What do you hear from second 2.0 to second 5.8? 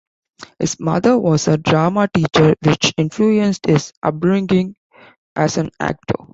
teacher which influenced his upbringing as an